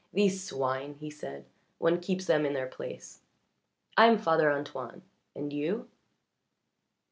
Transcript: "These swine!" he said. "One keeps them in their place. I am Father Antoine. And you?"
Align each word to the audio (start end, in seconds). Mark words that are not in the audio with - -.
"These 0.11 0.43
swine!" 0.43 0.95
he 0.95 1.11
said. 1.11 1.45
"One 1.77 1.99
keeps 2.01 2.25
them 2.25 2.43
in 2.43 2.53
their 2.53 2.65
place. 2.65 3.19
I 3.95 4.07
am 4.07 4.17
Father 4.17 4.51
Antoine. 4.51 5.03
And 5.35 5.53
you?" 5.53 5.89